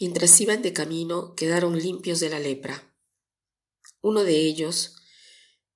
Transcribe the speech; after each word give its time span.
Mientras 0.00 0.40
iban 0.40 0.62
de 0.62 0.72
camino, 0.72 1.34
quedaron 1.34 1.78
limpios 1.78 2.20
de 2.20 2.30
la 2.30 2.38
lepra. 2.38 2.96
Uno 4.00 4.24
de 4.24 4.38
ellos, 4.38 4.96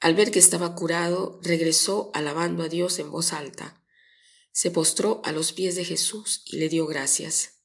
al 0.00 0.16
ver 0.16 0.32
que 0.32 0.40
estaba 0.40 0.74
curado, 0.74 1.38
regresó 1.44 2.10
alabando 2.14 2.64
a 2.64 2.68
Dios 2.68 2.98
en 2.98 3.12
voz 3.12 3.32
alta. 3.32 3.80
Se 4.50 4.72
postró 4.72 5.20
a 5.24 5.30
los 5.30 5.52
pies 5.52 5.76
de 5.76 5.84
Jesús 5.84 6.42
y 6.46 6.56
le 6.56 6.68
dio 6.68 6.88
gracias. 6.88 7.62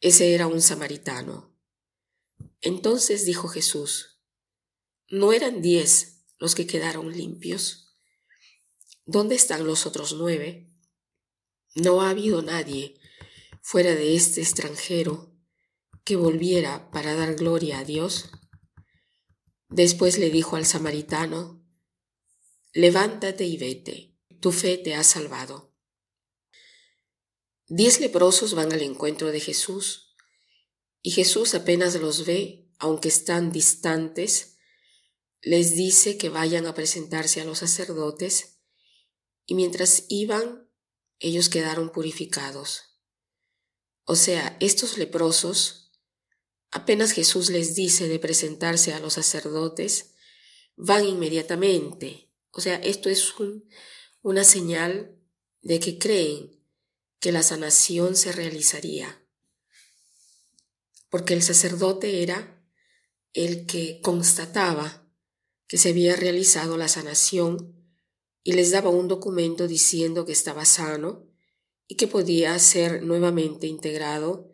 Ese 0.00 0.34
era 0.34 0.48
un 0.48 0.60
samaritano. 0.60 1.56
Entonces 2.60 3.24
dijo 3.24 3.46
Jesús, 3.46 4.20
¿no 5.08 5.32
eran 5.32 5.62
diez 5.62 6.24
los 6.38 6.56
que 6.56 6.66
quedaron 6.66 7.12
limpios? 7.12 7.94
¿Dónde 9.04 9.36
están 9.36 9.64
los 9.64 9.86
otros 9.86 10.12
nueve? 10.14 10.72
No 11.76 12.02
ha 12.02 12.10
habido 12.10 12.42
nadie 12.42 12.98
fuera 13.60 13.94
de 13.94 14.16
este 14.16 14.40
extranjero 14.40 15.31
que 16.04 16.16
volviera 16.16 16.90
para 16.90 17.14
dar 17.14 17.34
gloria 17.34 17.78
a 17.78 17.84
Dios. 17.84 18.30
Después 19.68 20.18
le 20.18 20.30
dijo 20.30 20.56
al 20.56 20.66
samaritano, 20.66 21.64
levántate 22.72 23.44
y 23.44 23.56
vete, 23.56 24.16
tu 24.40 24.52
fe 24.52 24.78
te 24.78 24.94
ha 24.94 25.04
salvado. 25.04 25.72
Diez 27.68 28.00
leprosos 28.00 28.54
van 28.54 28.72
al 28.72 28.82
encuentro 28.82 29.32
de 29.32 29.40
Jesús, 29.40 30.14
y 31.00 31.12
Jesús 31.12 31.54
apenas 31.54 31.94
los 31.94 32.26
ve, 32.26 32.68
aunque 32.78 33.08
están 33.08 33.50
distantes, 33.50 34.58
les 35.40 35.74
dice 35.74 36.18
que 36.18 36.28
vayan 36.28 36.66
a 36.66 36.74
presentarse 36.74 37.40
a 37.40 37.44
los 37.44 37.58
sacerdotes, 37.58 38.60
y 39.46 39.54
mientras 39.54 40.04
iban 40.08 40.68
ellos 41.18 41.48
quedaron 41.48 41.90
purificados. 41.90 42.98
O 44.04 44.16
sea, 44.16 44.56
estos 44.60 44.98
leprosos, 44.98 45.81
apenas 46.72 47.12
Jesús 47.12 47.50
les 47.50 47.74
dice 47.74 48.08
de 48.08 48.18
presentarse 48.18 48.92
a 48.92 48.98
los 48.98 49.12
sacerdotes, 49.12 50.14
van 50.74 51.06
inmediatamente. 51.06 52.30
O 52.50 52.60
sea, 52.60 52.76
esto 52.76 53.08
es 53.08 53.32
una 54.22 54.42
señal 54.42 55.16
de 55.60 55.78
que 55.78 55.98
creen 55.98 56.58
que 57.20 57.30
la 57.30 57.42
sanación 57.42 58.16
se 58.16 58.32
realizaría. 58.32 59.24
Porque 61.08 61.34
el 61.34 61.42
sacerdote 61.42 62.22
era 62.22 62.58
el 63.34 63.66
que 63.66 64.00
constataba 64.00 65.06
que 65.66 65.78
se 65.78 65.90
había 65.90 66.16
realizado 66.16 66.76
la 66.76 66.88
sanación 66.88 67.76
y 68.42 68.52
les 68.52 68.70
daba 68.72 68.90
un 68.90 69.08
documento 69.08 69.68
diciendo 69.68 70.24
que 70.24 70.32
estaba 70.32 70.64
sano 70.64 71.28
y 71.86 71.96
que 71.96 72.06
podía 72.06 72.58
ser 72.58 73.02
nuevamente 73.02 73.66
integrado 73.66 74.50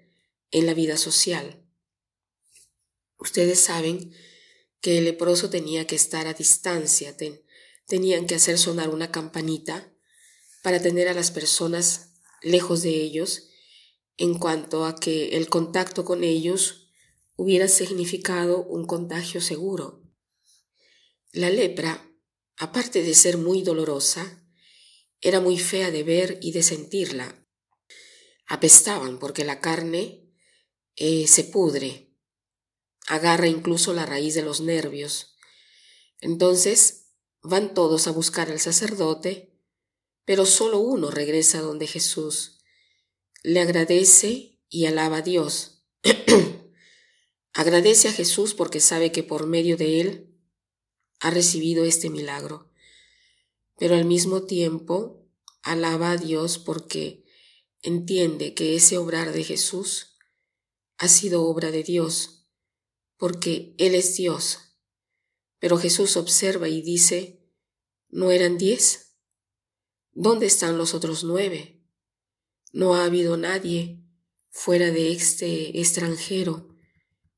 en 0.50 0.66
la 0.66 0.74
vida 0.74 0.96
social. 0.96 1.64
Ustedes 3.18 3.60
saben 3.60 4.12
que 4.80 4.98
el 4.98 5.04
leproso 5.04 5.50
tenía 5.50 5.86
que 5.86 5.96
estar 5.96 6.26
a 6.26 6.34
distancia, 6.34 7.16
tenían 7.86 8.26
que 8.26 8.34
hacer 8.36 8.58
sonar 8.58 8.90
una 8.90 9.10
campanita 9.10 9.92
para 10.62 10.80
tener 10.80 11.08
a 11.08 11.14
las 11.14 11.30
personas 11.30 12.12
lejos 12.42 12.82
de 12.82 12.90
ellos 12.90 13.48
en 14.16 14.38
cuanto 14.38 14.84
a 14.84 14.96
que 14.96 15.36
el 15.36 15.48
contacto 15.48 16.04
con 16.04 16.24
ellos 16.24 16.90
hubiera 17.36 17.68
significado 17.68 18.64
un 18.64 18.86
contagio 18.86 19.40
seguro. 19.40 20.02
La 21.32 21.50
lepra 21.50 22.08
aparte 22.58 23.02
de 23.02 23.14
ser 23.14 23.38
muy 23.38 23.62
dolorosa, 23.62 24.44
era 25.20 25.40
muy 25.40 25.58
fea 25.58 25.90
de 25.90 26.02
ver 26.02 26.38
y 26.42 26.52
de 26.52 26.62
sentirla. 26.62 27.46
Apestaban 28.46 29.18
porque 29.18 29.44
la 29.44 29.60
carne 29.60 30.28
eh, 30.96 31.26
se 31.28 31.44
pudre, 31.44 32.07
agarra 33.08 33.48
incluso 33.48 33.94
la 33.94 34.06
raíz 34.06 34.34
de 34.34 34.42
los 34.42 34.60
nervios. 34.60 35.34
Entonces 36.20 37.06
van 37.42 37.74
todos 37.74 38.06
a 38.06 38.10
buscar 38.12 38.50
al 38.50 38.60
sacerdote, 38.60 39.58
pero 40.24 40.44
solo 40.44 40.78
uno 40.78 41.10
regresa 41.10 41.60
donde 41.60 41.86
Jesús. 41.86 42.58
Le 43.42 43.60
agradece 43.60 44.60
y 44.68 44.86
alaba 44.86 45.18
a 45.18 45.22
Dios. 45.22 45.82
agradece 47.54 48.08
a 48.08 48.12
Jesús 48.12 48.54
porque 48.54 48.80
sabe 48.80 49.10
que 49.10 49.22
por 49.22 49.46
medio 49.46 49.76
de 49.76 50.00
él 50.00 50.34
ha 51.20 51.30
recibido 51.30 51.84
este 51.84 52.10
milagro, 52.10 52.70
pero 53.78 53.94
al 53.94 54.04
mismo 54.04 54.44
tiempo 54.44 55.26
alaba 55.62 56.12
a 56.12 56.16
Dios 56.16 56.58
porque 56.58 57.24
entiende 57.82 58.54
que 58.54 58.76
ese 58.76 58.98
obrar 58.98 59.32
de 59.32 59.44
Jesús 59.44 60.18
ha 60.98 61.08
sido 61.08 61.44
obra 61.44 61.70
de 61.70 61.82
Dios, 61.82 62.37
porque 63.18 63.74
Él 63.76 63.94
es 63.94 64.16
Dios. 64.16 64.76
Pero 65.58 65.76
Jesús 65.76 66.16
observa 66.16 66.68
y 66.68 66.80
dice, 66.80 67.44
¿no 68.08 68.30
eran 68.30 68.56
diez? 68.56 69.16
¿Dónde 70.12 70.46
están 70.46 70.78
los 70.78 70.94
otros 70.94 71.24
nueve? 71.24 71.84
No 72.72 72.94
ha 72.94 73.04
habido 73.04 73.36
nadie 73.36 74.04
fuera 74.50 74.90
de 74.90 75.12
este 75.12 75.78
extranjero 75.78 76.68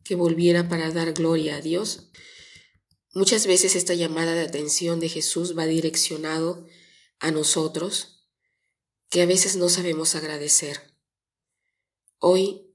que 0.04 0.14
volviera 0.14 0.68
para 0.68 0.90
dar 0.90 1.12
gloria 1.12 1.56
a 1.56 1.60
Dios. 1.60 2.10
Muchas 3.12 3.46
veces 3.46 3.74
esta 3.74 3.94
llamada 3.94 4.34
de 4.34 4.42
atención 4.42 5.00
de 5.00 5.08
Jesús 5.08 5.56
va 5.56 5.66
direccionado 5.66 6.66
a 7.18 7.30
nosotros 7.30 8.28
que 9.08 9.22
a 9.22 9.26
veces 9.26 9.56
no 9.56 9.68
sabemos 9.68 10.14
agradecer. 10.14 10.94
Hoy 12.18 12.69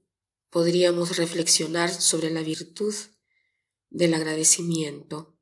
podríamos 0.56 1.18
reflexionar 1.18 1.92
sobre 1.92 2.30
la 2.30 2.40
virtud 2.40 2.94
del 3.90 4.14
agradecimiento. 4.14 5.38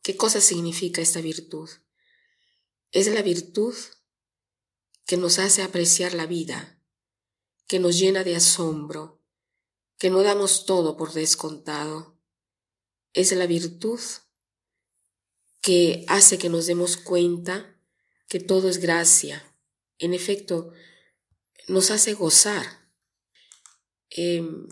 ¿Qué 0.00 0.16
cosa 0.16 0.40
significa 0.40 1.02
esta 1.02 1.20
virtud? 1.20 1.68
Es 2.92 3.08
la 3.08 3.20
virtud 3.20 3.74
que 5.06 5.16
nos 5.16 5.40
hace 5.40 5.62
apreciar 5.62 6.14
la 6.14 6.26
vida, 6.26 6.80
que 7.66 7.80
nos 7.80 7.98
llena 7.98 8.22
de 8.22 8.36
asombro, 8.36 9.24
que 9.98 10.08
no 10.08 10.22
damos 10.22 10.64
todo 10.64 10.96
por 10.96 11.12
descontado 11.12 12.16
es 13.12 13.32
la 13.32 13.48
virtud 13.48 13.98
que 15.60 16.04
hace 16.06 16.38
que 16.38 16.48
nos 16.48 16.66
demos 16.66 16.96
cuenta 16.96 17.76
que 18.28 18.38
todo 18.38 18.68
es 18.68 18.78
gracia. 18.78 19.52
En 19.98 20.14
efecto, 20.14 20.72
nos 21.66 21.90
hace 21.90 22.14
gozar. 22.14 22.77
Em, 24.20 24.66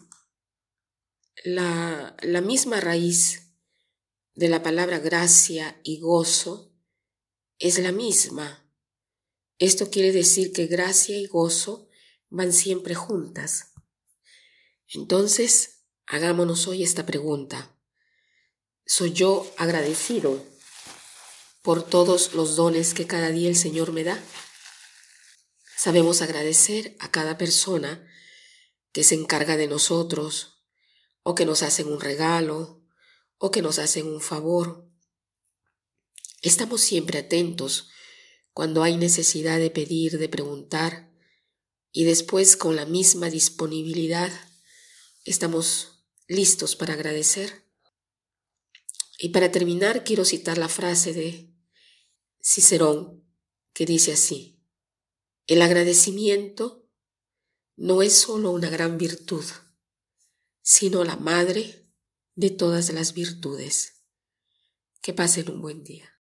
la, 1.45 2.17
la 2.21 2.41
misma 2.41 2.81
raíz 2.81 3.53
de 4.35 4.49
la 4.49 4.65
palabra 4.65 4.99
gracia 4.99 5.81
y 5.85 6.01
gozo 6.01 6.75
es 7.61 7.79
la 7.79 7.93
misma. 7.93 8.69
Esto 9.59 9.89
quiere 9.89 10.11
decir 10.11 10.53
que 10.53 10.67
gracia 10.67 11.17
y 11.17 11.27
gozo 11.27 11.89
van 12.29 12.53
siempre 12.53 12.97
juntas. 12.97 13.73
Entonces, 14.89 15.85
hagámonos 16.07 16.67
hoy 16.67 16.83
esta 16.83 17.07
pregunta. 17.07 17.79
Soy 18.85 19.13
yo 19.13 19.49
agradecido 19.59 20.45
por 21.63 21.85
todos 21.85 22.35
los 22.35 22.57
dones 22.57 22.95
que 22.95 23.07
cada 23.07 23.31
día 23.31 23.49
el 23.49 23.57
Señor 23.57 23.93
me 23.93 24.03
da. 24.03 24.21
Sabemos 25.77 26.21
agradecer 26.21 26.97
a 26.99 27.13
cada 27.13 27.39
persona 27.39 28.11
que 28.97 29.05
se 29.05 29.15
encarga 29.15 29.59
de 29.59 29.67
nosotros, 29.67 30.63
o 31.23 31.35
que 31.35 31.45
nos 31.45 31.63
hacen 31.63 31.87
un 31.87 32.01
regalo, 32.01 32.83
o 33.37 33.51
que 33.51 33.61
nos 33.61 33.79
hacen 33.79 34.07
un 34.07 34.23
favor. 34.23 34.91
Estamos 36.41 36.81
siempre 36.81 37.19
atentos 37.19 37.91
cuando 38.55 38.83
hay 38.83 38.97
necesidad 38.97 39.59
de 39.59 39.71
pedir, 39.71 40.17
de 40.17 40.31
preguntar, 40.31 41.13
y 41.93 42.05
después 42.05 42.57
con 42.57 42.75
la 42.75 42.87
misma 42.87 43.29
disponibilidad 43.29 44.33
estamos 45.27 46.07
listos 46.27 46.75
para 46.75 46.95
agradecer. 46.95 47.67
Y 49.19 49.29
para 49.29 49.53
terminar, 49.53 50.05
quiero 50.05 50.25
citar 50.25 50.57
la 50.57 50.71
frase 50.71 51.13
de 51.13 51.53
Cicerón, 52.43 53.29
que 53.75 53.85
dice 53.85 54.15
así, 54.15 54.59
el 55.47 55.61
agradecimiento 55.61 56.86
no 57.77 58.03
es 58.03 58.15
solo 58.15 58.51
una 58.51 58.71
gran 58.71 58.97
virtud, 58.97 59.45
sino 60.63 61.05
la 61.05 61.17
madre 61.17 61.87
de 62.35 62.51
todas 62.51 62.93
las 62.93 63.13
virtudes. 63.13 64.03
Que 65.03 65.13
pasen 65.13 65.51
un 65.51 65.61
buen 65.61 65.85
día. 65.85 66.16